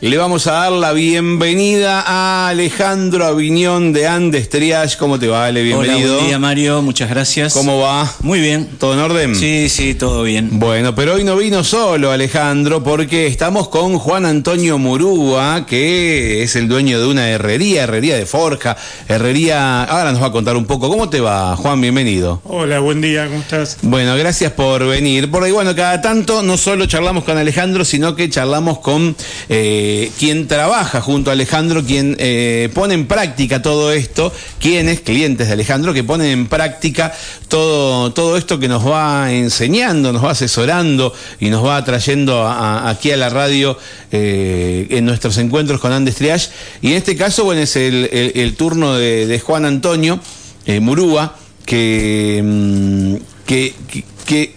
[0.00, 4.96] Le vamos a dar la bienvenida a Alejandro Aviñón de Andes Triage.
[4.96, 5.64] ¿Cómo te va, Ale?
[5.64, 5.98] Bienvenido.
[5.98, 6.82] Hola, buen día, Mario.
[6.82, 7.52] Muchas gracias.
[7.52, 8.08] ¿Cómo va?
[8.20, 8.68] Muy bien.
[8.78, 9.34] ¿Todo en orden?
[9.34, 10.60] Sí, sí, todo bien.
[10.60, 16.54] Bueno, pero hoy no vino solo Alejandro porque estamos con Juan Antonio Murúa, que es
[16.54, 18.76] el dueño de una herrería, herrería de forja,
[19.08, 19.82] herrería...
[19.82, 20.88] Ahora nos va a contar un poco.
[20.88, 21.80] ¿Cómo te va, Juan?
[21.80, 22.40] Bienvenido.
[22.44, 23.78] Hola, buen día, ¿cómo estás?
[23.82, 25.28] Bueno, gracias por venir.
[25.28, 29.16] Porque bueno, cada tanto no solo charlamos con Alejandro, sino que charlamos con
[29.48, 29.87] eh,
[30.18, 35.52] quien trabaja junto a Alejandro, quien eh, pone en práctica todo esto, quienes, clientes de
[35.54, 37.12] Alejandro, que ponen en práctica
[37.48, 43.10] todo, todo esto que nos va enseñando, nos va asesorando y nos va trayendo aquí
[43.10, 43.78] a la radio
[44.12, 46.48] eh, en nuestros encuentros con Andes Triage.
[46.82, 50.20] Y en este caso, bueno, es el, turno de, de Juan Antonio
[50.66, 51.36] eh, Murúa,
[51.66, 53.14] mm,
[53.46, 54.54] que, que- que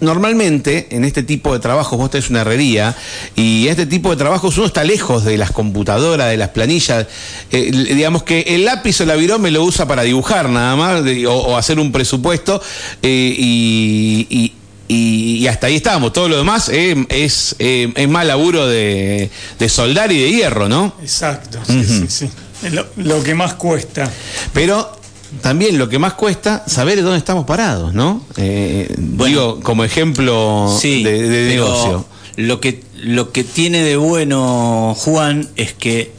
[0.00, 2.96] normalmente en este tipo de trabajos, vos tenés una herrería,
[3.36, 7.06] y este tipo de trabajos uno está lejos de las computadoras, de las planillas.
[7.52, 11.26] eh, digamos que el lápiz o la virome lo usa para dibujar nada más, de-
[11.26, 12.60] o, o hacer un presupuesto,
[13.02, 14.52] eh, y, y-
[14.88, 16.12] y- y hasta ahí estamos.
[16.12, 20.68] Todo lo demás eh, es, eh, es más laburo de, de soldar y de hierro,
[20.68, 20.94] ¿no?
[21.00, 22.30] Exacto, sí, sí, sí.
[22.72, 24.10] Lo, lo que más cuesta.
[24.52, 24.99] Pero
[25.42, 28.24] también lo que más cuesta, saber dónde estamos parados, ¿no?
[28.36, 32.06] Eh, digo, como ejemplo Sí, de, negocio.
[32.36, 36.12] Lo que, lo que tiene de bueno Juan es que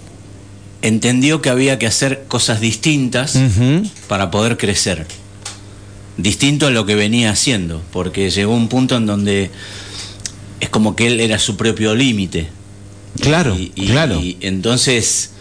[0.82, 3.38] entendió que había que hacer cosas distintas
[4.08, 5.06] para poder crecer.
[6.18, 9.50] Distinto a lo que venía haciendo, porque llegó un punto en donde
[10.60, 12.48] es como que él era su propio límite.
[13.20, 14.20] Claro, Y, y- claro.
[14.22, 15.32] y entonces,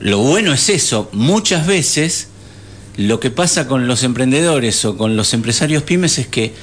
[0.00, 1.08] lo bueno es eso.
[1.12, 2.28] Muchas veces
[2.96, 6.54] lo que pasa con los emprendedores o con los empresarios pymes es que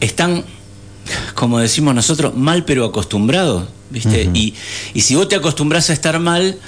[0.00, 0.44] están,
[1.34, 3.68] como decimos nosotros, mal pero acostumbrados.
[3.90, 4.28] ¿viste?
[4.34, 4.54] y,
[4.94, 6.58] y si vos te acostumbras a estar mal,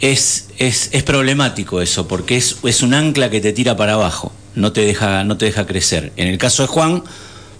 [0.00, 4.32] es, es, es problemático eso, porque es, es un ancla que te tira para abajo,
[4.54, 6.12] no te, deja, no te deja crecer.
[6.16, 7.02] En el caso de Juan,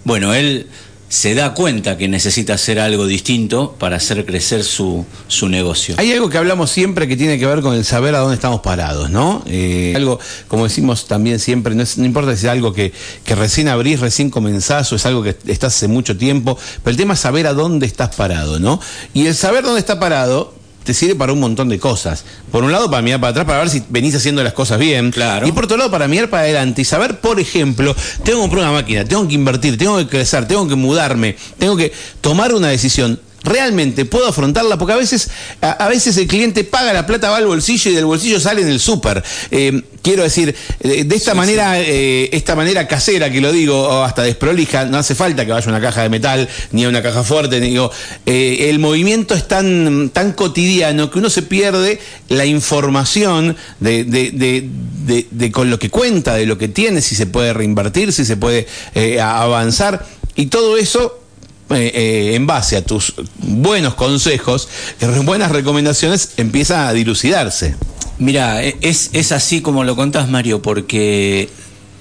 [0.05, 0.67] bueno, él
[1.09, 5.95] se da cuenta que necesita hacer algo distinto para hacer crecer su, su negocio.
[5.99, 8.61] Hay algo que hablamos siempre que tiene que ver con el saber a dónde estamos
[8.61, 9.43] parados, ¿no?
[9.47, 12.93] Eh, algo, como decimos también siempre, no, es- no importa si es algo que,
[13.25, 16.97] que recién abrís, recién comenzás o es algo que estás hace mucho tiempo, pero el
[16.99, 18.79] tema es saber a dónde estás parado, ¿no?
[19.15, 20.58] Y el saber dónde está parado
[20.89, 22.25] te sirve para un montón de cosas.
[22.51, 25.11] Por un lado, para mirar para atrás, para ver si venís haciendo las cosas bien.
[25.11, 25.47] Claro.
[25.47, 27.95] Y por otro lado, para mirar para adelante y saber, por ejemplo,
[28.25, 31.77] tengo que comprar una máquina, tengo que invertir, tengo que crecer, tengo que mudarme, tengo
[31.77, 33.21] que tomar una decisión.
[33.45, 35.31] Realmente puedo afrontarla porque a veces,
[35.63, 38.63] a, a veces el cliente paga la plata, va al bolsillo y del bolsillo sale
[38.63, 39.23] en el súper.
[39.53, 44.23] Eh, quiero decir, de esta manera, eh, esta manera casera que lo digo, o hasta
[44.23, 47.23] desprolija, no hace falta que vaya a una caja de metal ni a una caja
[47.23, 47.61] fuerte.
[47.61, 47.93] ni digo,
[48.27, 54.33] eh, el movimiento es tan, tan cotidiano que uno se pierde la información de, de-
[54.33, 54.69] de-
[55.07, 58.25] de- de con lo que cuenta, de lo que tiene, si se puede reinvertir, si
[58.25, 58.67] se puede
[59.21, 60.05] avanzar.
[60.35, 61.21] Y todo eso
[61.71, 64.69] eh, eh, en base a tus buenos consejos,
[65.01, 67.75] eh, buenas recomendaciones, empieza a dilucidarse.
[68.19, 71.49] Mira, e- es, es así como lo contás, Mario, porque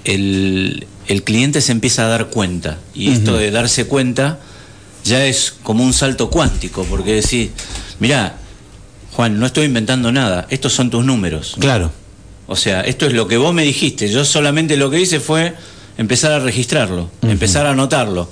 [0.06, 2.77] el, el cliente se empieza a dar cuenta.
[2.94, 4.39] Y esto de darse cuenta
[5.03, 7.51] ya es como un salto cuántico, porque decís,
[8.00, 8.38] mira,
[9.13, 11.56] Juan, no estoy inventando nada, estos son tus números.
[11.59, 11.91] Claro.
[12.47, 14.09] O sea, esto es lo que vos me dijiste.
[14.09, 15.53] Yo solamente lo que hice fue
[15.97, 18.29] empezar a registrarlo, empezar a anotarlo,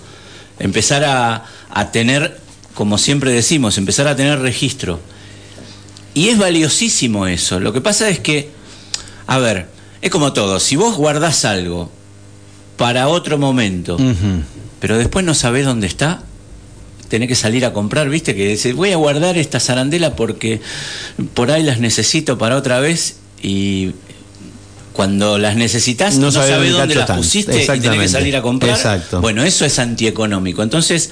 [0.60, 2.40] empezar a, a tener,
[2.74, 5.00] como siempre decimos, empezar a tener registro.
[6.14, 7.60] Y es valiosísimo eso.
[7.60, 8.50] Lo que pasa es que,
[9.28, 9.68] a ver,
[10.02, 10.60] es como todo.
[10.60, 11.92] Si vos guardás algo
[12.78, 13.98] para otro momento,
[14.80, 16.24] pero después no sabés dónde está,
[17.08, 20.62] tenés que salir a comprar, viste, que dice, voy a guardar esta zarandela porque
[21.34, 23.92] por ahí las necesito para otra vez y
[24.96, 28.76] cuando las necesitas No no, sabés dónde las pusiste y tenés que salir a comprar.
[28.76, 29.22] Exacto.
[29.22, 30.64] Bueno, eso es antieconómico.
[30.64, 31.12] Entonces,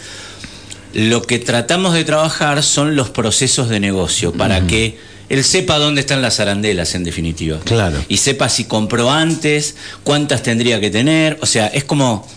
[0.94, 4.98] lo que tratamos de trabajar son los procesos de negocio para que
[5.30, 7.60] él sepa dónde están las arandelas, en definitiva.
[7.64, 8.04] Claro.
[8.08, 11.38] Y sepa si compró antes, cuántas tendría que tener.
[11.42, 12.28] O sea, es como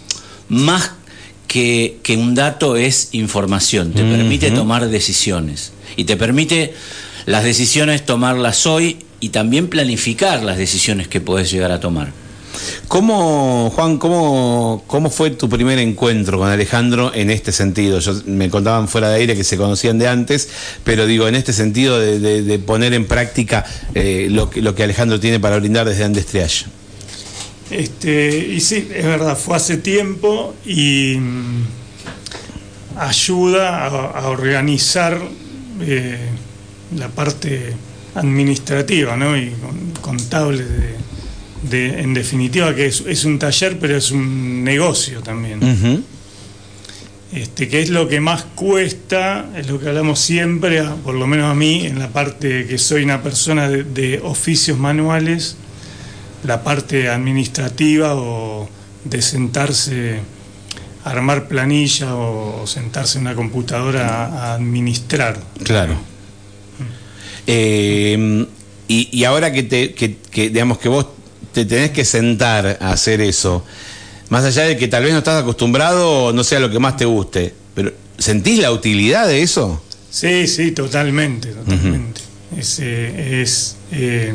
[0.48, 0.92] más
[1.46, 3.92] que, que un dato es información.
[3.92, 5.72] Te permite tomar decisiones.
[5.96, 6.74] Y te permite
[7.26, 12.12] las decisiones tomarlas hoy y también planificar las decisiones que podés llegar a tomar.
[12.88, 17.98] ¿Cómo, Juan, cómo, cómo fue tu primer encuentro con Alejandro en este sentido?
[17.98, 20.48] Yo, me contaban fuera de aire que se conocían de antes,
[20.82, 23.64] pero digo, en este sentido de, de- de poner en práctica
[23.94, 26.64] eh, lo, que, lo que Alejandro tiene para brindar desde Andes Triage.
[27.70, 31.62] Este, y sí, es verdad, fue hace tiempo y mm,
[32.96, 33.88] ayuda a,
[34.20, 35.20] a organizar
[35.82, 36.18] eh,
[36.96, 37.74] la parte
[38.16, 39.36] administrativa ¿no?
[39.36, 39.52] y
[40.00, 40.64] contable
[41.62, 46.04] de, en definitiva que es, un taller pero es un negocio también.
[47.32, 51.50] Este, que es lo que más cuesta, es lo que hablamos siempre, por lo menos
[51.50, 55.56] a mí, en la parte que soy una persona de, oficios manuales,
[56.44, 58.68] la parte administrativa o
[59.04, 60.20] de sentarse,
[61.04, 65.36] a armar planilla o sentarse en una computadora a, administrar.
[65.64, 65.96] Claro.
[67.46, 68.46] Eh,
[68.88, 71.06] y, ahora que, te, que, digamos que vos
[71.52, 73.64] te tenés que sentar a hacer eso,
[74.28, 76.96] más allá de que tal vez no estás acostumbrado o no sea lo que más
[76.96, 79.82] te guste, pero ¿sentís la utilidad de eso?
[80.10, 82.20] Sí, sí, totalmente, totalmente.
[82.56, 83.44] es, eh,
[83.92, 84.34] eh,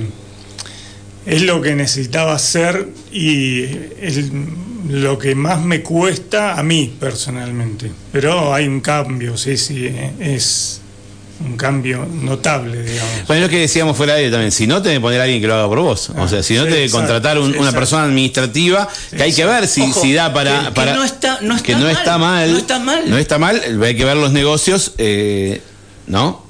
[1.25, 3.63] es, lo que necesitaba hacer y
[4.01, 4.31] es
[4.89, 7.89] lo que más me cuesta a mí personalmente.
[8.11, 10.81] Pero hay un cambio, sí, sí, es
[11.45, 13.27] un cambio notable, digamos.
[13.27, 15.47] Bueno, lo que decíamos fuera de también, si no, te que poner a alguien que
[15.47, 16.11] lo haga por vos.
[16.15, 20.13] o sea, si no, te contratar una persona administrativa, que hay que ver si, si
[20.13, 20.65] da para...
[20.65, 22.51] Que, para, no está, no está, no mal, está mal.
[22.51, 23.09] No está mal.
[23.09, 25.61] No está mal, hay que ver los negocios, eh,
[26.07, 26.45] ¿no?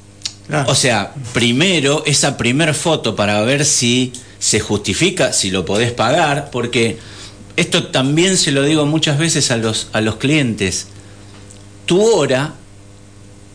[0.68, 6.50] O sea, primero, esa primer foto para ver si se justifica, si lo podés pagar,
[6.52, 6.98] porque
[7.56, 10.88] esto también se lo digo muchas veces a los, a los clientes.
[11.86, 12.56] Tu hora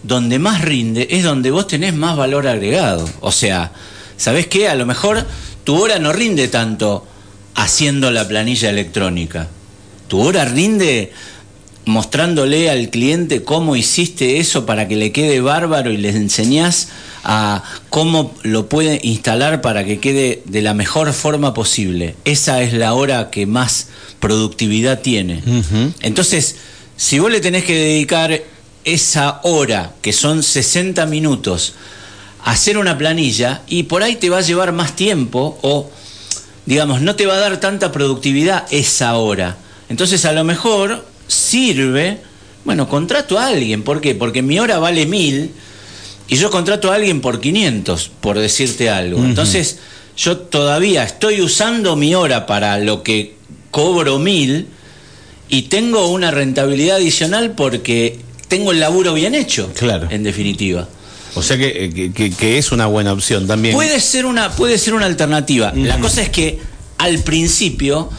[0.07, 3.09] donde más rinde es donde vos tenés más valor agregado.
[3.21, 3.73] O sea,
[4.17, 4.69] ¿sabés qué?
[4.69, 5.27] A lo mejor
[5.65, 7.07] tu hora no rinde tanto
[7.55, 9.49] haciendo la planilla electrónica.
[10.09, 11.13] Tu hora rinde
[11.87, 16.89] mostrándole al cliente cómo hiciste eso para que le quede bárbaro y le enseñás
[17.25, 22.15] a cómo lo puede instalar para que quede de la mejor forma posible.
[22.25, 23.89] Esa es la hora que más
[24.21, 25.43] productividad tiene.
[26.01, 26.57] Entonces,
[26.97, 28.41] si vos le tenés que dedicar
[28.87, 31.75] esa hora, que son 60 minutos,
[32.45, 35.91] hacer una planilla y por ahí te va a llevar más tiempo o,
[36.65, 39.59] digamos, no te va a dar tanta productividad esa hora.
[39.89, 42.21] Entonces a lo mejor sirve,
[42.65, 43.83] bueno, contrato a alguien.
[43.83, 44.15] ¿Por qué?
[44.15, 45.51] Porque mi hora vale mil
[46.29, 49.19] y yo contrato a alguien por 500, por decirte algo.
[49.25, 49.79] Entonces
[50.17, 53.35] yo todavía estoy usando mi hora para lo que
[53.73, 54.69] cobro mil
[55.49, 59.71] y tengo una rentabilidad adicional porque tengo el laburo bien hecho.
[59.75, 60.09] Claro.
[60.11, 60.89] En definitiva.
[61.35, 63.75] O sea que, que, es una buena opción también.
[63.75, 65.71] Puede ser una, puede ser una alternativa.
[65.75, 66.59] La cosa es que
[66.97, 68.11] al principio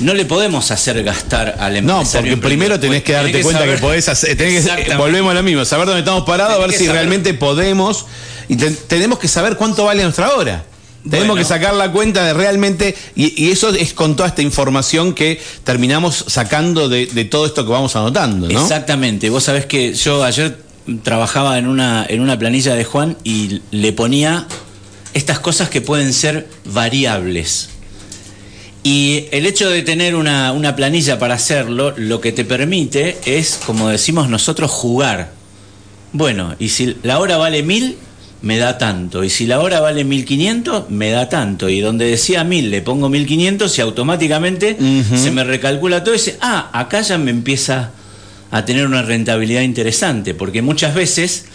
[0.00, 2.30] no le podemos hacer gastar al empresario.
[2.30, 4.36] No, porque primero tenés que darte cuenta que podés hacer.
[4.96, 8.06] volvemos a lo mismo, saber dónde estamos parados, a ver si realmente podemos.
[8.48, 10.64] Y tenemos que saber cuánto vale nuestra hora.
[11.10, 15.40] Tenemos que sacar la cuenta de realmente, y, eso es con toda esta información que
[15.64, 18.60] terminamos sacando de, todo esto que vamos anotando, ¿no?
[18.60, 19.30] Exactamente.
[19.30, 20.58] Vos sabés que yo ayer
[21.02, 24.46] trabajaba en una, en una planilla de Juan y le ponía
[25.14, 27.70] estas cosas que pueden ser variables.
[28.82, 33.58] Y el hecho de tener una, una planilla para hacerlo, lo que te permite es,
[33.66, 35.32] como decimos nosotros, jugar.
[36.12, 37.98] Bueno, y si la hora vale mil,
[38.46, 39.24] me da tanto.
[39.24, 41.68] Y si la hora vale 1500, me da tanto.
[41.68, 44.76] Y donde decía 1000, le pongo 1500 y automáticamente
[45.14, 47.90] se me recalcula todo y dice, ah, acá ya me empieza
[48.52, 50.32] a tener una rentabilidad interesante.
[50.32, 51.46] Porque muchas veces,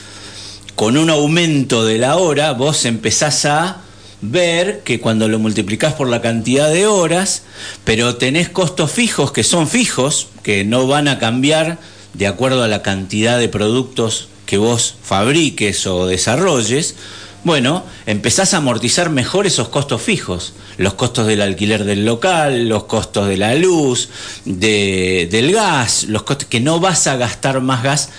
[0.75, 3.77] con un aumento de la hora, vos empezás a
[4.19, 7.43] ver que cuando lo multiplicás por la cantidad de horas,
[7.85, 11.79] pero tenés costos fijos que son fijos, que no van a cambiar
[12.13, 16.95] de acuerdo a la cantidad de productos que vos fabriques o desarrolles,
[17.43, 22.83] bueno, empezás a amortizar mejor esos costos fijos, los costos del alquiler del local, los
[22.83, 24.09] costos de la luz,
[24.45, 28.09] del gas, los costos que no vas a gastar más gas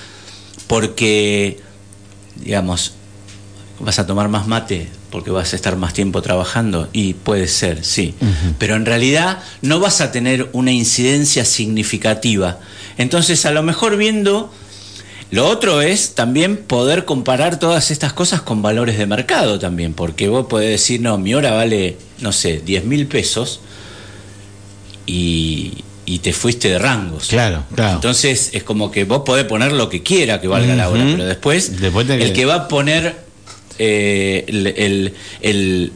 [0.67, 1.61] porque,
[2.37, 2.95] digamos,
[3.79, 7.85] vas a tomar más mate porque vas a estar más tiempo trabajando y puede ser,
[7.85, 8.15] sí,
[8.59, 12.59] pero en realidad no vas a tener una incidencia significativa.
[12.97, 14.51] Entonces, a lo mejor viendo
[15.33, 20.29] lo otro es también poder comparar todas estas cosas con valores de mercado también, porque
[20.29, 23.61] vos podés decir, no, mi hora vale, no sé, 10 mil pesos
[25.07, 25.83] y,
[26.23, 27.29] te fuiste de rangos.
[27.29, 27.95] Claro, claro.
[27.95, 31.25] Entonces es como que vos podés poner lo que quiera que valga la hora, pero
[31.25, 33.17] después, el que va a poner
[33.79, 35.93] eh, el, el,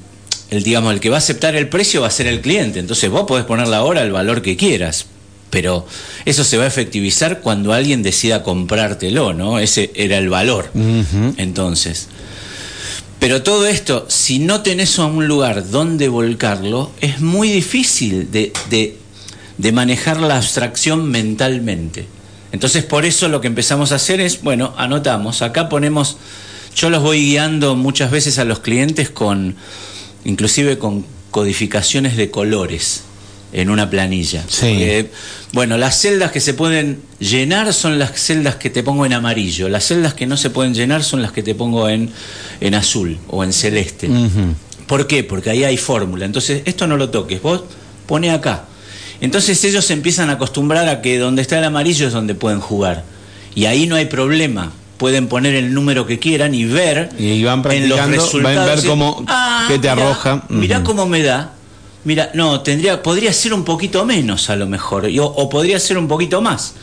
[0.64, 2.78] digamos, el que va a aceptar el precio va a ser el cliente.
[2.78, 5.04] Entonces vos podés poner la hora al valor que quieras,
[5.50, 5.86] pero
[6.24, 9.58] eso se va a efectivizar cuando alguien decida comprártelo, ¿no?
[9.58, 10.70] Ese era el valor.
[11.36, 12.08] Entonces.
[13.18, 18.52] Pero todo esto, si no tenés un lugar donde volcarlo, es muy difícil de,
[19.58, 22.06] de, manejar la abstracción mentalmente.
[22.52, 26.18] Entonces por eso lo que empezamos a hacer es, bueno, anotamos, acá ponemos,
[26.76, 29.56] yo los voy guiando muchas veces a los clientes con,
[30.24, 33.02] inclusive con codificaciones de colores
[33.52, 34.44] en una planilla.
[34.48, 35.08] Sí.
[35.52, 39.68] bueno, las celdas que se pueden llenar son las celdas que te pongo en amarillo,
[39.68, 42.10] las celdas que no se pueden llenar son las que te pongo en,
[42.60, 44.10] en azul o en celeste.
[44.86, 45.24] ¿Por qué?
[45.24, 46.24] Porque ahí hay fórmula.
[46.24, 47.62] Entonces, esto no lo toques, vos
[48.06, 48.64] pone acá.
[49.20, 52.60] Entonces ellos se empiezan a acostumbrar a que donde está el amarillo es donde pueden
[52.60, 53.04] jugar.
[53.54, 54.72] Y ahí no hay problema.
[54.98, 58.56] Pueden poner el número que quieran y ver y van en los resultados.
[58.56, 60.44] Van ver cómo ah, qué te arroja.
[60.48, 61.52] Mirá cómo me da.
[62.06, 66.06] Mira, no, tendría, podría ser un poquito menos a lo mejor, o podría ser un
[66.06, 66.74] poquito más.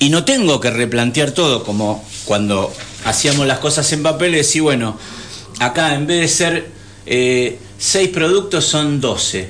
[0.00, 4.62] Y no tengo que replantear todo como cuando hacíamos las cosas en papel y decir,
[4.62, 4.98] bueno,
[5.60, 6.66] acá en vez de ser
[7.06, 9.48] eh, seis productos son 12.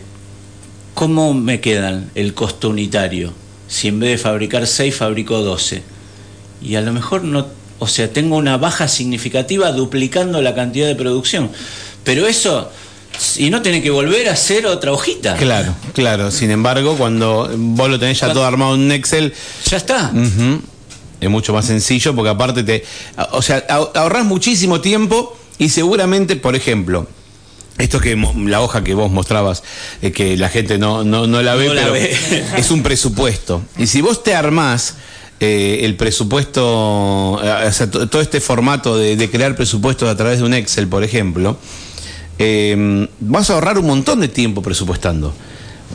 [0.93, 3.33] ¿Cómo me quedan el costo unitario?
[3.69, 5.83] Si en vez de fabricar seis fabrico 12.
[6.61, 7.47] Y a lo mejor no,
[7.79, 11.51] o sea, tengo una baja significativa duplicando la cantidad de producción.
[12.05, 12.71] Pero eso
[13.37, 15.37] y no tiene que volver a hacer otra hojita.
[15.37, 16.31] Claro, claro.
[16.31, 19.33] Sin embargo, cuando vos lo tenés ya todo armado en Excel.
[19.69, 20.13] Ya está.
[21.21, 22.85] es mucho más sencillo porque aparte te.
[23.33, 27.07] O sea, ahorras muchísimo tiempo y seguramente, por ejemplo.
[27.79, 28.15] Esto que
[28.47, 29.63] la hoja que vos mostrabas,
[30.03, 31.95] eh, que la gente no, no, la ve, pero
[32.57, 33.63] es un presupuesto.
[33.79, 34.97] Y si vos te armás
[35.41, 40.39] eh, el presupuesto, eh, o sea, todo este formato de, de crear presupuestos a través
[40.39, 41.57] de un Excel, por ejemplo,
[42.45, 45.33] eh, vas a ahorrar un montón de tiempo presupuestando.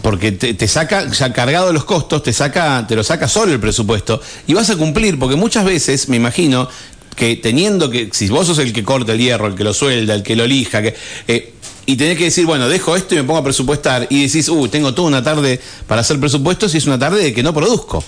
[0.01, 4.21] Porque te, saca, ya cargado los costos, te saca, te lo saca solo el presupuesto
[4.45, 6.69] y vas a cumplir, porque muchas veces, me imagino,
[7.15, 10.13] que teniendo que, si vos sos el que corta el hierro, el que lo suelda,
[10.13, 10.95] el que lo lija, que,
[11.27, 11.53] eh,
[11.87, 14.67] y tenés que decir, bueno, dejo esto y me pongo a presupuestar, y decís, uh,
[14.67, 18.03] tengo toda una tarde para hacer presupuestos y es una tarde de que no produzco.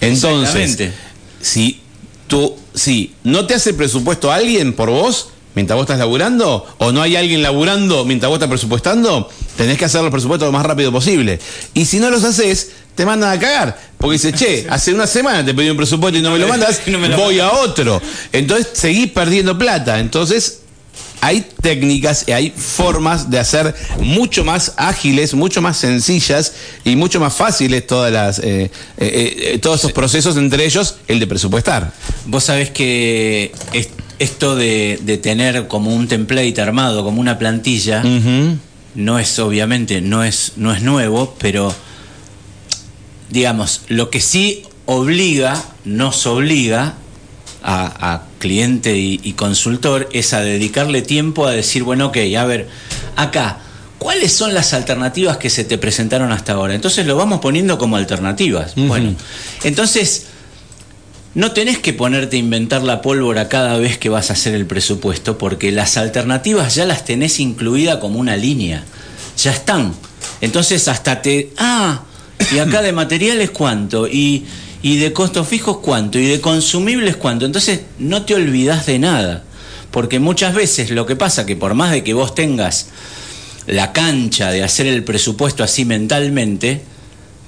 [0.00, 0.92] Entonces,
[1.42, 1.80] si
[2.28, 7.02] tú, si no te hace presupuesto alguien por vos, mientras vos estás laburando, o no
[7.02, 10.92] hay alguien laburando mientras vos estás presupuestando, tenés que hacer los presupuestos lo más rápido
[10.92, 11.40] posible.
[11.74, 13.76] Y si no los haces, te mandan a cagar.
[13.98, 16.82] Porque dice, che, hace una semana te pedí un presupuesto y no me lo mandas,
[17.16, 18.00] voy a otro.
[18.32, 19.98] Entonces seguís perdiendo plata.
[19.98, 20.60] Entonces
[21.22, 26.52] hay técnicas y hay formas de hacer mucho más ágiles, mucho más sencillas
[26.84, 31.18] y mucho más fáciles todas las, eh, eh, eh, todos esos procesos, entre ellos el
[31.18, 31.92] de presupuestar.
[32.26, 33.52] Vos sabés que
[34.18, 38.02] esto de, tener como un template armado, como una plantilla,
[38.94, 41.74] no es obviamente, no es, no es nuevo, pero
[43.30, 46.94] digamos, lo que sí obliga, nos obliga
[47.62, 52.68] a, cliente y, y, consultor es a dedicarle tiempo a decir, bueno, ok, a ver,
[53.16, 53.58] acá,
[53.98, 56.74] ¿cuáles son las alternativas que se te presentaron hasta ahora?
[56.74, 58.74] Entonces lo vamos poniendo como alternativas.
[58.76, 59.14] Bueno,
[59.64, 60.25] entonces
[61.36, 64.64] no tenés que ponerte a inventar la pólvora cada vez que vas a hacer el
[64.64, 68.84] presupuesto, porque las alternativas ya las tenés incluida como una línea.
[69.36, 69.92] Ya están.
[70.40, 71.52] Entonces hasta te...
[71.58, 72.04] Ah,
[72.50, 74.46] y acá de materiales cuánto, y,
[74.80, 77.44] y de costos fijos cuánto, y de consumibles cuánto.
[77.44, 79.44] Entonces no te olvidas de nada.
[79.90, 82.86] Porque muchas veces lo que pasa que por más de que vos tengas
[83.66, 86.80] la cancha de hacer el presupuesto así mentalmente,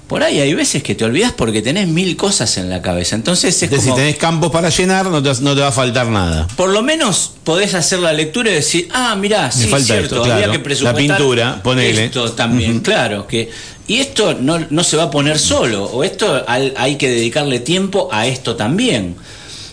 [0.09, 3.15] por ahí hay veces que te olvidas porque tenés mil cosas en la cabeza.
[3.15, 6.49] Entonces es Si tenés campos para llenar, no te, va a faltar nada.
[6.57, 10.51] Por lo menos podés hacer la lectura y decir, ah, mirá, sí, falta cierto, había
[10.51, 12.07] que presupuestar La pintura, ponele.
[12.07, 13.27] Esto también, claro.
[13.27, 13.51] que
[13.87, 18.09] Y esto no, no, se va a poner solo, o esto hay, que dedicarle tiempo
[18.11, 19.15] a esto también.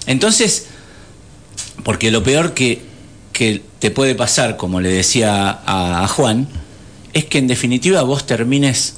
[0.05, 0.67] Entonces,
[1.83, 2.81] porque lo peor que,
[3.31, 6.49] que te puede pasar, como le decía a Juan,
[7.13, 8.95] es que en definitiva vos termines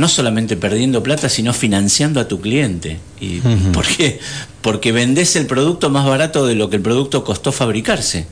[0.00, 2.98] no solamente perdiendo plata, sino financiando a tu cliente.
[3.20, 3.40] ¿Y
[3.72, 4.18] ¿Por qué?
[4.62, 8.26] Porque vendés el producto más barato de lo que el producto costó fabricarse.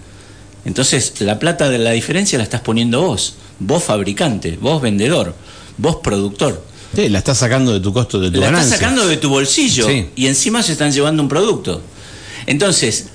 [0.65, 5.35] Entonces, la plata de la diferencia la estás poniendo vos, vos fabricante, vos vendedor,
[5.77, 6.65] vos productor.
[6.97, 9.87] Sí, la estás sacando de tu costo de tu La estás sacando de tu bolsillo
[10.17, 11.83] y encima se están llevando un producto.
[12.47, 13.09] Entonces,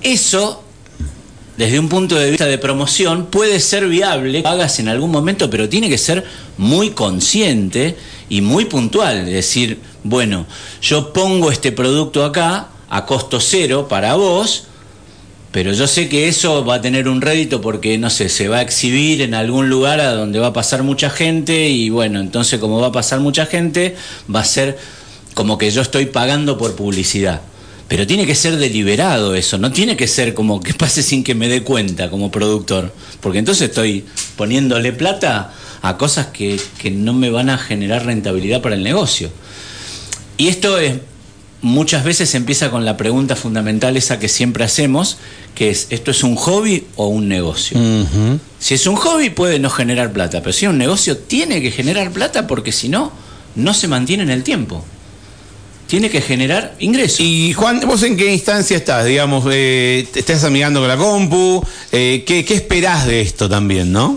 [0.00, 0.62] eso
[1.60, 5.68] desde un punto de vista de promoción puede ser viable, hagas en algún momento, pero
[5.68, 6.24] tiene que ser
[6.56, 7.98] muy consciente
[8.30, 9.28] y muy puntual.
[9.28, 10.46] Es decir, bueno,
[10.80, 14.68] yo pongo este producto acá a costo cero para vos,
[15.52, 18.60] pero yo sé que eso va a tener un rédito porque, no sé, se va
[18.60, 22.58] a exhibir en algún lugar a donde va a pasar mucha gente y bueno, entonces
[22.58, 23.96] como va a pasar mucha gente,
[24.34, 24.78] va a ser
[25.34, 27.42] como que yo estoy pagando por publicidad.
[27.90, 31.34] Pero tiene que ser deliberado eso, no tiene que ser como que pase sin que
[31.34, 34.04] me dé cuenta como productor, porque entonces estoy
[34.36, 36.60] poniéndole plata a cosas que,
[36.92, 39.28] no me van a generar rentabilidad para el negocio.
[40.36, 40.98] Y esto es
[41.62, 45.16] muchas veces empieza con la pregunta fundamental esa que siempre hacemos,
[45.56, 47.76] que es, ¿esto es un hobby o un negocio?
[48.60, 51.72] Si es un hobby puede no generar plata, pero si es un negocio tiene que
[51.72, 53.10] generar plata porque si no,
[53.56, 54.84] no se mantiene en el tiempo.
[55.90, 57.18] Tiene que generar ingresos.
[57.20, 59.04] Y Juan, ¿vos en qué instancia estás?
[59.06, 61.60] Digamos, eh, ¿te estás amigando con la compu?
[61.90, 64.16] Eh, ¿qué, ¿Qué esperás de esto también, no?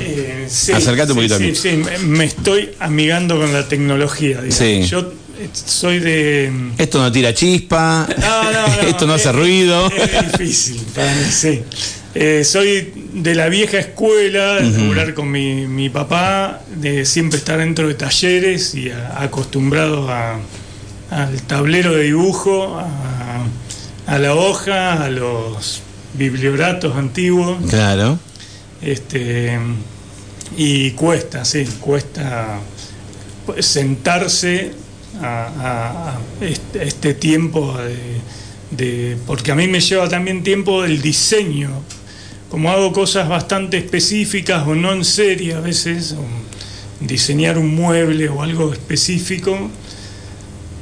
[0.00, 1.54] Eh, sí, Acercate un sí, poquito a mí.
[1.54, 4.40] sí, sí, me estoy amigando con la tecnología.
[4.40, 4.54] digamos.
[4.54, 4.82] Sí.
[4.88, 6.50] Yo eh, soy de...
[6.78, 9.90] Esto no tira chispa, No, no, no, esto no es- hace ruido.
[9.94, 11.60] Es difícil para mí, sí.
[12.14, 17.58] Eh, soy de la vieja escuela, de laburar con mi, mi papá, de siempre estar
[17.58, 20.40] dentro de talleres y a- acostumbrado a-
[21.10, 23.44] al tablero de dibujo, a,
[24.06, 25.82] a la hoja, a los
[26.14, 27.58] biblioratos antiguos.
[27.68, 28.18] Claro.
[28.82, 29.58] Este,
[30.56, 32.58] y cuesta, sí, cuesta
[33.46, 34.72] pues, sentarse
[35.22, 37.96] a, a- este, este tiempo de,
[38.70, 41.70] de- porque a mí me lleva también tiempo el diseño.
[42.50, 46.16] Como hago cosas bastante específicas o no en serie a veces,
[46.98, 49.70] diseñar un mueble o algo específico,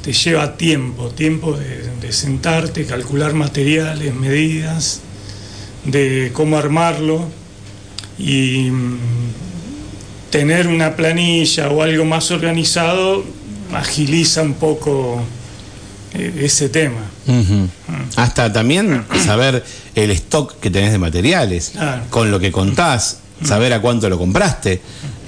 [0.02, 5.00] te lleva tiempo, tiempo de, de sentarte, calcular materiales, medidas,
[5.84, 7.26] de cómo armarlo
[8.18, 8.98] y mm,
[10.30, 13.24] tener una planilla o algo más organizado
[13.72, 15.22] agiliza un poco
[16.14, 17.00] eh, ese tema.
[17.26, 17.68] Ujú.
[18.16, 19.64] Hasta también saber
[19.94, 22.02] el stock que tenés de materiales, Claro.
[22.10, 24.80] con lo que contás, saber a cuánto lo compraste,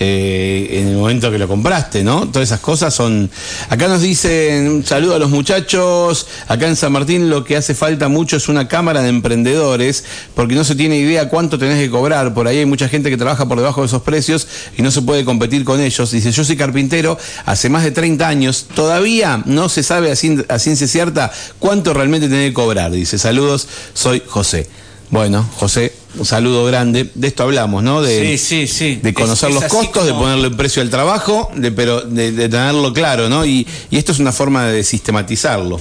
[0.03, 2.29] eh, en el momento que lo compraste, ¿no?
[2.29, 3.31] Todas esas cosas son...
[3.69, 7.75] Acá nos dicen, un saludo a los muchachos, acá en San Martín lo que hace
[7.75, 11.91] falta mucho es una cámara de emprendedores, porque no se tiene idea cuánto tenés que
[11.91, 14.91] cobrar, por ahí hay mucha gente que trabaja por debajo de esos precios y no
[14.91, 16.11] se puede competir con ellos.
[16.11, 20.59] Dice, yo soy carpintero hace más de 30 años, todavía no se sabe a, a
[20.59, 22.91] ciencia cierta cuánto realmente tenés que cobrar.
[22.91, 24.67] Dice, saludos, soy José.
[25.11, 27.11] Bueno, José, un saludo grande.
[27.15, 28.01] De esto hablamos, ¿no?
[28.01, 28.97] De, sí, sí, sí.
[29.03, 32.31] de conocer Es- es los costos, de ponerle el precio al trabajo, de, pero de,
[32.33, 33.45] de tenerlo claro, ¿no?
[33.45, 35.81] Y, y esto es una forma de sistematizarlo.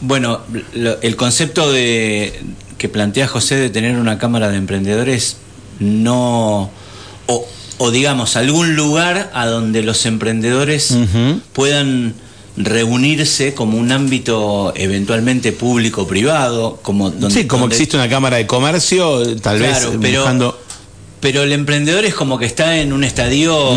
[0.00, 0.40] Bueno,
[0.74, 2.40] lo- el concepto de
[2.78, 5.36] que plantea José de tener una cámara de emprendedores
[5.78, 6.70] no
[7.26, 7.46] o,
[7.78, 10.94] o digamos algún lugar a donde los emprendedores
[11.52, 12.14] puedan
[12.56, 18.36] reunirse como un ámbito eventualmente público privado como donde, sí, como donde- existe una cámara
[18.36, 20.60] de comercio, tal Claro, vez pero- buscando...
[21.20, 23.74] Pero el emprendedor es como que está en un estadio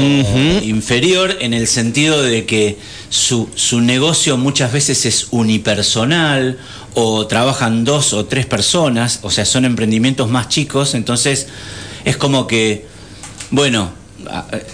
[0.64, 2.78] inferior en el sentido de que
[3.10, 6.58] su, su negocio muchas veces es unipersonal
[6.94, 11.48] o trabajan dos o tres personas, o sea, son emprendimientos más chicos, entonces
[12.04, 12.86] es como que,
[13.52, 13.92] bueno,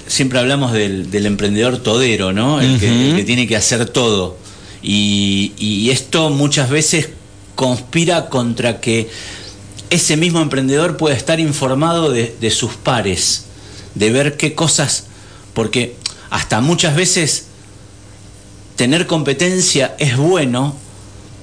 [0.08, 2.62] siempre hablamos del, del emprendedor todero, ¿no?
[2.62, 4.38] El, que, el que tiene que hacer todo.
[4.82, 7.10] Y, y esto muchas veces
[7.56, 9.10] conspira contra que
[9.90, 13.46] ese mismo emprendedor pueda estar informado de, de sus pares,
[13.96, 15.06] de ver qué cosas,
[15.54, 15.96] porque
[16.30, 17.46] hasta muchas veces
[18.76, 20.76] tener competencia es bueno,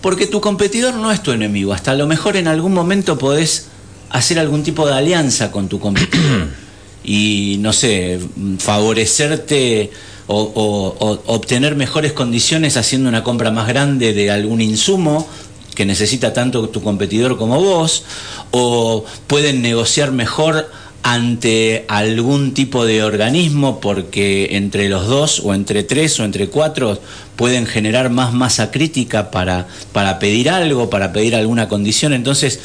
[0.00, 3.68] porque tu competidor no es tu enemigo, hasta a lo mejor en algún momento podés
[4.10, 6.48] hacer algún tipo de alianza con tu competidor
[7.04, 8.20] y, no sé,
[8.58, 9.90] favorecerte
[10.26, 15.26] o, obtener mejores condiciones haciendo una compra más grande de algún insumo
[15.74, 18.04] que necesita tanto tu competidor como vos,
[18.50, 20.70] o pueden negociar mejor
[21.02, 27.00] ante algún tipo de organismo porque entre los dos o entre tres o entre cuatro
[27.36, 32.12] pueden generar más masa crítica para, para pedir algo, para pedir alguna condición.
[32.12, 32.60] Entonces,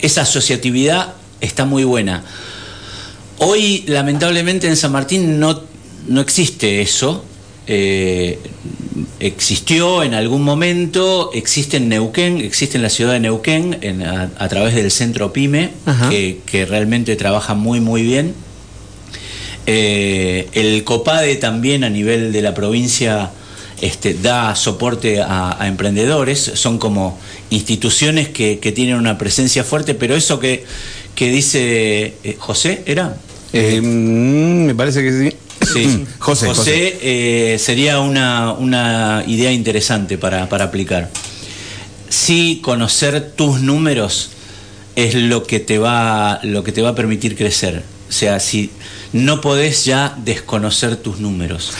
[0.00, 2.24] esa asociatividad está muy buena.
[3.38, 5.62] Hoy, lamentablemente, en San Martín no,
[6.08, 7.24] no existe eso.
[7.66, 8.38] Eh,
[9.20, 14.30] existió en algún momento, existe en Neuquén, existe en la ciudad de Neuquén, en- a,
[14.38, 15.70] a través del centro PYME,
[16.08, 18.34] que, que realmente trabaja muy, muy bien.
[19.66, 23.30] Eh, el COPADE también a nivel de la provincia
[23.82, 27.18] este, da soporte a, a emprendedores, son como
[27.50, 30.64] instituciones que, que tienen una presencia fuerte, pero eso que,
[31.14, 33.18] que dice eh, José, ¿era?
[33.52, 35.36] Eh, mm, me parece que sí.
[35.72, 36.06] Sí.
[36.18, 36.98] José, José.
[37.02, 41.10] eh, sería una, una idea interesante para, para aplicar.
[42.08, 44.30] Sí, conocer tus números
[44.96, 47.82] es lo que te va, lo que te va a permitir crecer.
[48.08, 48.70] O sea, si
[49.12, 51.72] no podés ya desconocer tus números.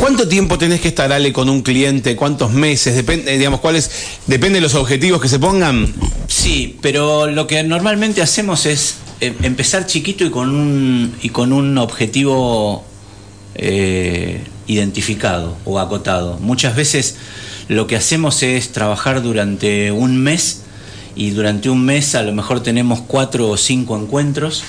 [0.00, 2.16] ¿Cuánto tiempo tenés que estar, Ale, con un cliente?
[2.16, 2.96] ¿Cuántos meses?
[2.96, 3.90] Depende, digamos, cuáles,
[4.26, 5.94] depende de los objetivos que se pongan.
[6.26, 11.52] Sí, pero lo que normalmente hacemos es eh, empezar chiquito y con un, y con
[11.52, 12.84] un objetivo
[13.54, 16.38] eh, identificado o acotado.
[16.40, 17.16] Muchas veces
[17.68, 20.62] lo que hacemos es trabajar durante un mes
[21.16, 24.62] y durante un mes a lo mejor tenemos cuatro o cinco encuentros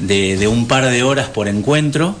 [0.00, 2.16] de, de un par de horas por encuentro,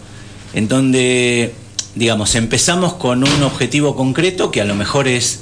[0.54, 1.54] en donde,
[1.94, 5.40] digamos, empezamos con un objetivo concreto que a lo mejor es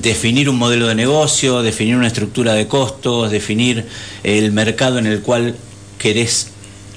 [0.00, 3.86] definir un modelo de negocio, definir una estructura de costos, definir
[4.22, 5.56] el mercado en el cual
[5.98, 6.48] querés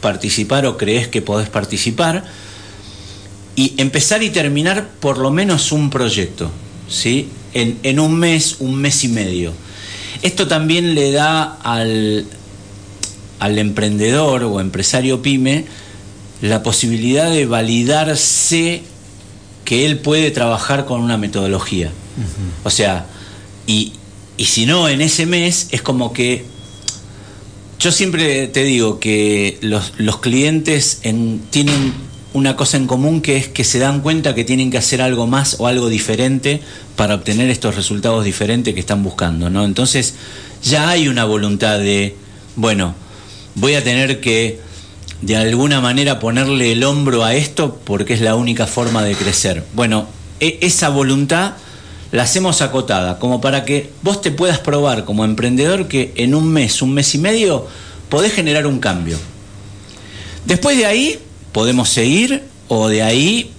[0.02, 2.24] participar o crees que podés participar
[3.56, 6.52] y empezar y terminar por lo menos un proyecto,
[6.88, 7.30] ¿sí?
[7.54, 9.54] En, en un mes, un mes y medio.
[10.22, 12.26] Esto también le da al,
[13.40, 15.66] al emprendedor o empresario pyme
[16.42, 18.84] la posibilidad de validarse
[19.66, 21.92] que él puede trabajar con una metodología.
[22.64, 23.06] O sea,
[23.66, 23.94] y,
[24.38, 26.46] y si no, en ese mes es como que
[27.80, 31.94] yo siempre te digo que los, los clientes en- tienen
[32.34, 35.28] una cosa en común que es que se dan cuenta que tienen que hacer algo
[35.28, 36.62] más o algo diferente
[36.96, 39.64] para obtener estos resultados diferentes que están buscando, ¿no?
[39.66, 40.16] Entonces
[40.64, 42.16] ya hay una voluntad de,
[42.56, 42.96] bueno,
[43.56, 44.60] voy a tener que
[45.22, 49.64] de alguna manera ponerle el hombro a esto porque es la única forma de crecer.
[49.74, 50.08] Bueno,
[50.40, 51.54] e- esa voluntad
[52.12, 56.48] la hacemos acotada, como para que vos te puedas probar como emprendedor que en un
[56.48, 57.68] mes, un mes y medio,
[58.10, 59.18] podés generar un cambio.
[60.46, 61.20] Después de ahí
[61.52, 63.52] podemos seguir o de ahí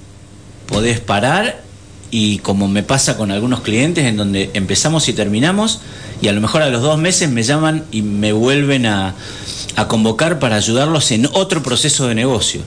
[0.66, 1.62] podés parar
[2.10, 5.80] y como me pasa con algunos clientes en donde empezamos y terminamos
[6.22, 9.14] y a lo mejor a los dos meses me llaman y me vuelven a,
[9.76, 12.62] a convocar para ayudarlos en otro proceso de negocio.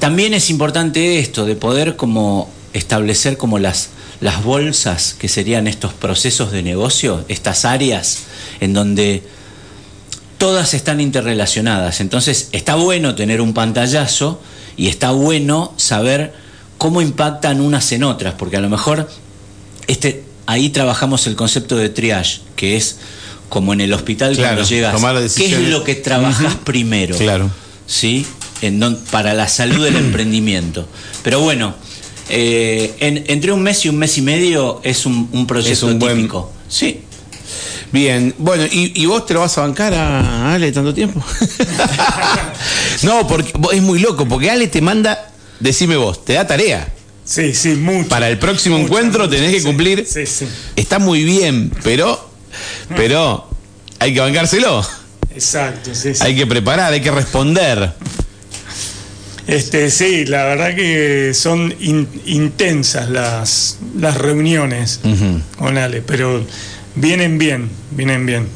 [0.00, 3.88] También es importante esto de poder como establecer como las,
[4.20, 8.18] las bolsas que serían estos procesos de negocio, estas áreas
[8.60, 9.22] en donde
[10.38, 12.00] todas están interrelacionadas.
[12.00, 14.40] Entonces está bueno tener un pantallazo
[14.76, 16.34] y está bueno saber
[16.76, 19.08] cómo impactan unas en otras, porque a lo mejor
[19.86, 22.96] este, ahí trabajamos el concepto de triage, que es
[23.48, 24.92] como en el hospital Claro, cuando llegas.
[24.94, 27.16] tomar ¿Qué es lo que trabajas primero?
[27.16, 27.50] Claro.
[27.86, 28.26] ¿sí?
[28.62, 30.88] En don- para la salud del emprendimiento.
[31.22, 31.74] Pero bueno,
[32.28, 35.92] eh, en- entre un mes y un mes y medio es un, un proyecto Es
[35.92, 36.52] un buen- típico.
[36.68, 37.00] Sí.
[37.92, 41.22] Bien, bueno, ¿y, y vos te lo vas a bancar a Ale tanto tiempo?
[43.02, 46.88] no, porque vos- es muy loco, porque Ale te manda, decime vos, te da tarea.
[47.24, 48.08] Sí, sí, mucho.
[48.08, 50.06] Para el próximo Mucho, encuentro mucho, tenés que sí, cumplir.
[50.06, 50.46] Sí, sí.
[50.76, 52.28] Está muy bien, pero,
[52.96, 53.48] pero
[53.98, 54.84] hay que bancárselo.
[55.34, 56.20] Exacto, sí, sí.
[56.22, 57.92] Hay que preparar, hay que responder.
[59.46, 65.00] Este, sí, la verdad que son in- intensas las, las reuniones
[65.58, 66.44] con Ale, pero
[66.94, 68.46] vienen bien, vienen bien.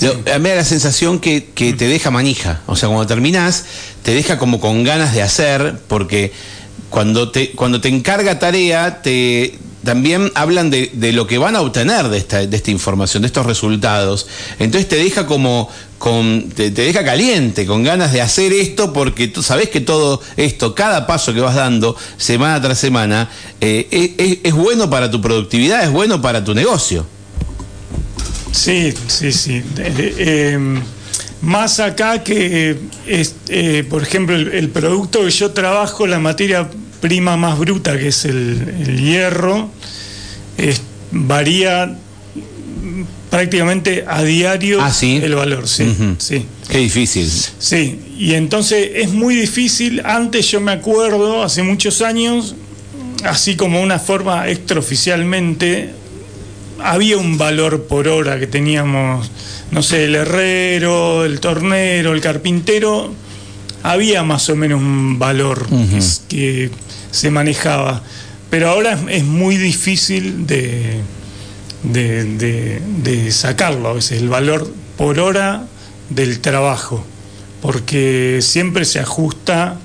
[0.00, 2.60] Lo- A mí me da la sensación que, que te deja manija.
[2.66, 3.64] O sea, cuando terminás,
[4.04, 6.32] te deja como con ganas de hacer, porque
[6.88, 9.54] cuando te, cuando te encarga tarea, te
[9.86, 14.26] también hablan de, lo que van a obtener de esta, información, de estos resultados.
[14.58, 15.70] Entonces te deja como
[16.54, 21.06] te, deja caliente, con ganas de hacer esto, porque tú sabes que todo esto, cada
[21.06, 23.30] paso que vas dando, semana tras semana,
[23.62, 27.06] eh, es- bueno para tu productividad, es bueno para tu negocio.
[28.52, 29.62] Sí, sí, sí.
[29.78, 30.58] Eh,
[31.42, 36.68] más acá que, es, eh, por ejemplo, el, el producto que yo trabajo, la materia
[37.00, 39.70] prima más bruta, que es el, el hierro,
[40.58, 40.82] es-
[41.12, 41.96] varía
[43.30, 45.20] prácticamente a diario Ah, ¿sí?
[45.22, 45.86] el valor, sí,
[46.18, 46.44] sí.
[46.68, 47.30] Qué difícil.
[47.58, 52.54] Sí, y entonces es muy difícil, antes yo me acuerdo, hace muchos años,
[53.24, 55.90] así como una forma extraoficialmente,
[56.82, 59.30] había un valor por hora que teníamos,
[59.70, 63.12] no sé, el herrero, el tornero, el carpintero,
[63.90, 65.66] había más o menos un valor
[66.28, 66.70] que
[67.10, 68.02] se manejaba,
[68.50, 71.00] pero ahora es, es muy difícil de,
[71.82, 75.64] de, de- de sacarlo a veces, el valor por hora
[76.10, 77.04] del trabajo,
[77.62, 79.78] porque siempre se ajusta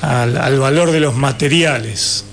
[0.00, 2.24] al, al valor de los materiales.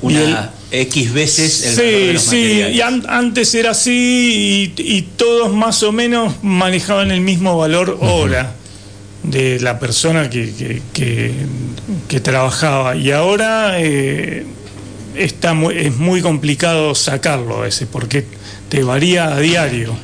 [0.00, 2.76] Una X veces el valor de Sí, los sí, materiales.
[2.76, 7.98] y an- antes era así y, y todos más o menos manejaban el mismo valor
[8.00, 8.54] hora
[9.26, 12.96] de la persona que, que, trabajaba.
[12.96, 14.46] Y ahora eh,
[15.14, 18.24] está muy, es muy complicado sacarlo a veces porque
[18.68, 19.94] te varía a diario.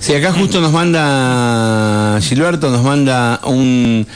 [0.00, 4.06] Sí, acá justo nos manda Gilberto, nos manda un,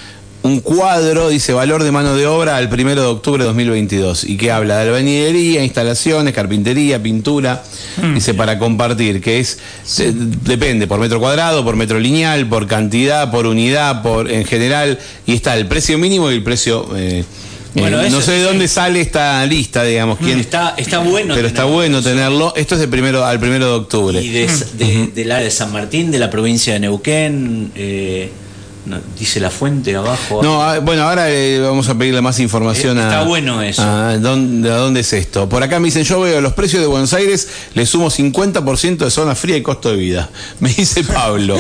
[0.44, 4.37] un cuadro, dice valor de mano de obra al primero de octubre de 2022, y
[4.37, 7.62] que habla de albañilería, instalaciones, carpintería, pintura,
[8.14, 13.30] dice para compartir, que es, se- depende, por metro cuadrado, por metro lineal, por cantidad,
[13.30, 17.24] por unidad, por en general, y está el precio mínimo y el precio eh,
[17.72, 18.44] Bueno, Eh, no sé de sí.
[18.44, 20.38] dónde sale esta lista, digamos, quién.
[20.38, 21.35] Está, está bueno.
[21.35, 22.52] pero está bueno tenerlo.
[22.54, 24.22] Esto es de primero al primero de octubre.
[24.22, 28.30] Y de, de- del área de San Martín, de la provincia de Neuquén, eh,
[28.87, 30.40] no, dice la fuente abajo.
[30.42, 33.05] No, ah, bueno, ahora eh, vamos a pedirle más información Eh, a.
[33.09, 33.83] está bueno eso.
[33.83, 35.49] a dónde, a dónde es esto.
[35.49, 39.11] Por acá me dicen, yo veo los precios de Buenos Aires, le sumo 50% de
[39.11, 40.29] zona fría y costo de vida.
[40.61, 41.57] Me dice Pablo.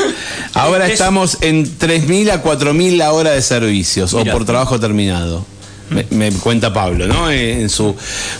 [0.54, 5.44] Ahora Es- estamos en 3.000 a 4.000 la hora de servicios o por trabajo terminado.
[5.90, 7.30] Me, me cuenta Pablo, ¿no?
[7.30, 7.94] Eh, En su.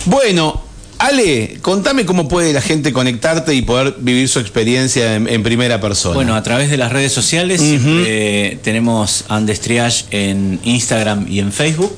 [0.05, 0.64] Bueno.
[0.97, 5.81] Ale, contame cómo puede la gente conectarte y poder vivir su experiencia en, en primera
[5.81, 6.15] persona.
[6.15, 11.51] Bueno, a través de las redes sociales siempre tenemos Andes Triage en Instagram y en
[11.51, 11.95] Facebook,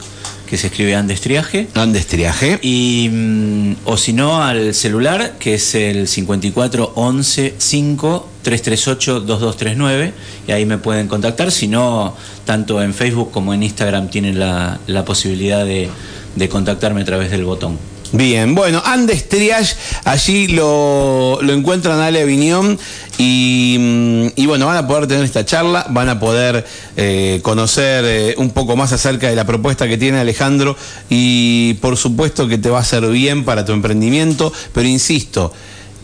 [0.47, 1.67] que se escribe Andes Triaje.
[1.75, 2.57] Andes Triaje.
[2.61, 10.13] Y, mm, o si no, al celular, que es el 54 11 5 338 2239,
[10.47, 11.51] y ahí me pueden contactar.
[11.51, 15.89] Si no, tanto en Facebook como en Instagram tienen la, la posibilidad de,
[16.35, 17.77] de contactarme a través del botón.
[18.13, 22.79] Bien, bueno, Andes Triage, allí lo, lo encuentran Ale Aviñón
[23.17, 26.65] y, mm, y bueno, van a poder tener esta charla, van a poder
[26.95, 30.77] eh, conocer eh, un poco más acerca de la propuesta que tiene Alejandro
[31.09, 35.51] y por supuesto que te va a hacer bien para tu emprendimiento, pero insisto,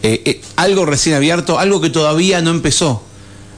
[0.02, 3.02] eh, algo recién abierto, algo que todavía no empezó.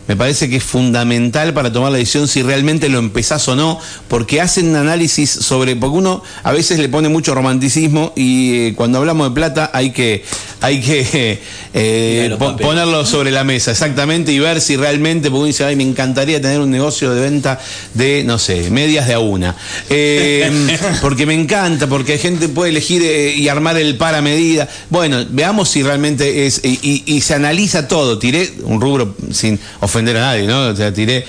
[0.08, 3.80] Me parece que es fundamental para tomar la decisión si realmente lo empezás o no,
[4.08, 8.74] porque hacen un análisis sobre, porque uno a veces le pone mucho romanticismo y eh,
[8.76, 10.24] cuando hablamos de plata hay que,
[10.62, 11.42] hay que
[11.74, 12.68] eh, po- papeles.
[12.68, 16.40] ponerlo sobre la mesa, exactamente, y ver si realmente, porque uno dice, ay, me encantaría
[16.40, 17.60] tener un negocio de venta
[17.96, 19.56] de, no sé, medias de a una.
[19.90, 24.70] Eh, porque me encanta, porque hay gente puede elegir eh, y armar el para medida.
[24.92, 28.20] Bueno, veamos si realmente es, y, y- y se analiza todo.
[28.20, 30.68] Tiré un rubro sin ofender a nadie, ¿no?
[30.68, 31.26] O sea, tiré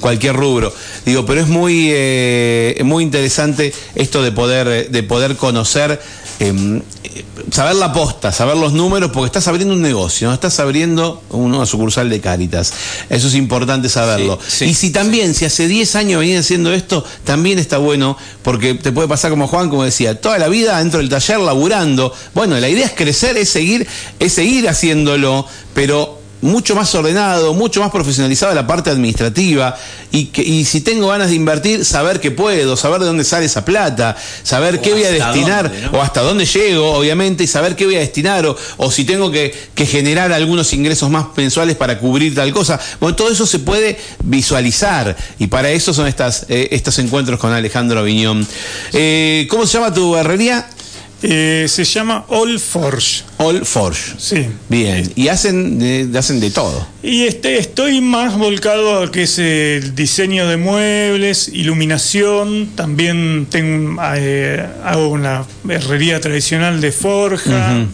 [0.00, 0.72] cualquier rubro.
[1.04, 6.00] Digo, pero es muy, eh, muy interesante esto de poder, de poder conocer.
[6.40, 6.80] eh,
[7.50, 11.66] saber la posta, saber los números, porque estás abriendo un negocio, no estás abriendo una
[11.66, 12.72] sucursal de Cáritas.
[13.08, 14.38] Eso es importante saberlo.
[14.46, 18.16] Sí, sí, y si también, si hace 10 años venían haciendo esto, también está bueno,
[18.42, 22.12] porque te puede pasar como Juan, como decía, toda la vida dentro del taller laburando.
[22.34, 23.86] Bueno, la idea es crecer, es seguir,
[24.18, 29.76] es seguir haciéndolo, pero mucho más ordenado, mucho más profesionalizado la parte administrativa
[30.12, 33.46] y, que, y si tengo ganas de invertir, saber que puedo, saber de dónde sale
[33.46, 35.98] esa plata, saber O qué voy a destinar dónde, ¿no?
[35.98, 39.30] o hasta dónde llego, obviamente, y saber qué voy a destinar o, o si tengo
[39.30, 42.80] que, que generar algunos ingresos más mensuales para cubrir tal cosa.
[43.00, 47.52] Bueno, todo eso se puede visualizar y para eso son estas, eh, estos encuentros con
[47.52, 48.46] Alejandro Aviñón.
[48.92, 50.68] Eh, ¿Cómo se llama tu herrería?
[51.22, 53.24] Eh, se llama All Forge.
[53.38, 54.14] All Forge.
[54.18, 54.46] Sí.
[54.68, 56.86] Bien, y hacen de, hacen de todo.
[57.02, 62.68] Y este, estoy más volcado a que es el diseño de muebles, iluminación.
[62.76, 67.84] También tengo, eh, hago una herrería tradicional de forja.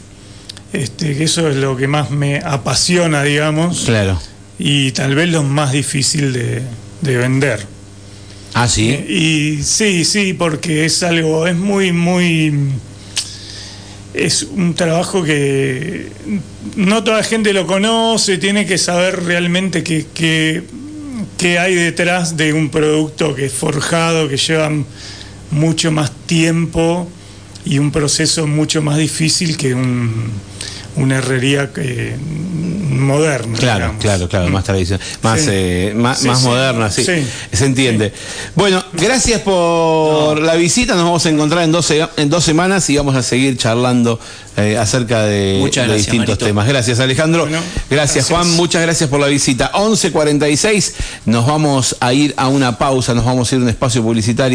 [0.75, 3.85] este, que eso es lo que más me apasiona, digamos.
[3.87, 4.21] Claro.
[4.59, 6.63] Y tal vez lo más difícil de,
[7.01, 7.67] de vender.
[8.53, 8.89] Ah, sí.
[9.09, 12.53] Y sí, sí, porque es algo, es muy, muy.
[14.14, 16.07] Es un trabajo que
[16.77, 20.62] no toda la gente lo conoce, tiene que saber realmente qué qué-
[21.37, 24.70] qué hay detrás de un producto que es forjado, que lleva
[25.50, 27.09] mucho más tiempo
[27.64, 30.31] y un proceso mucho más difícil que un,
[30.96, 32.16] una herrería que-
[32.94, 33.59] moderna.
[33.59, 34.00] Claro, digamos.
[34.02, 35.46] claro, claro, más tradicional, más, Sí.
[35.50, 36.44] eh, más, Sí, más sí.
[36.46, 37.12] moderna, sí, Sí.
[37.52, 38.12] se entiende.
[38.54, 42.88] Bueno, gracias por la visita, nos vamos a encontrar en dos, se- en dos semanas
[42.90, 44.20] y vamos a seguir charlando
[44.57, 46.37] eh, acerca de, distintos Marito.
[46.46, 46.68] temas.
[46.68, 47.59] Gracias Alejandro, Bueno,
[47.90, 48.26] gracias, gracias.
[48.28, 49.72] Juan, muchas gracias por la visita.
[49.74, 50.94] 11.46,
[51.26, 54.52] nos vamos a ir a una pausa, nos vamos a ir a un espacio publicitario.